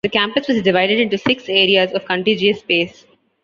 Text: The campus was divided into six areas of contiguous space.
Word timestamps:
The 0.03 0.09
campus 0.09 0.47
was 0.47 0.63
divided 0.63 0.99
into 0.99 1.19
six 1.19 1.47
areas 1.47 1.93
of 1.93 2.05
contiguous 2.05 2.61
space. 2.61 3.05